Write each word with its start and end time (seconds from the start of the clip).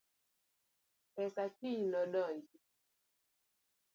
Pesa 1.13 1.43
kiny 1.57 1.81
nodonji 1.91 2.57